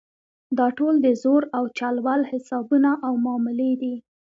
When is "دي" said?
3.81-3.95